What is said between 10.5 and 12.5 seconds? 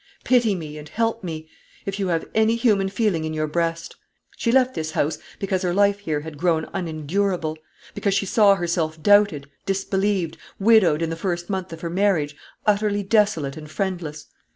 widowed in the first month of her marriage,